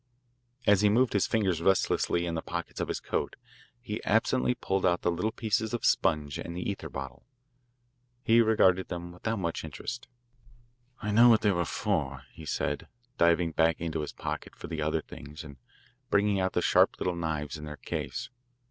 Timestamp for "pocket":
14.11-14.55